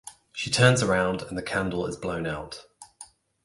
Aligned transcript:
She 0.33 0.49
turns 0.49 0.81
around 0.81 1.21
and 1.21 1.37
the 1.37 1.43
candle 1.43 1.85
is 1.85 1.95
blown 1.95 2.25
out. 2.25 2.65